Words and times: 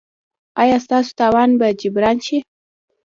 ایا 0.61 0.77
ستاسو 0.85 1.11
تاوان 1.19 1.49
به 1.59 1.67
جبران 1.81 2.17
شي؟ 2.25 2.37